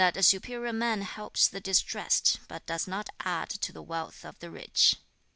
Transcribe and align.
a 0.03 0.23
superior 0.23 0.73
man 0.73 1.03
helps 1.03 1.47
the 1.47 1.59
distressed, 1.59 2.39
but 2.47 2.65
does 2.65 2.87
not 2.87 3.11
add 3.19 3.49
to 3.51 3.71
the 3.71 3.83
wealth 3.83 4.25
of 4.25 4.39
the 4.39 4.49
rich.' 4.49 4.95
3. 4.95 5.03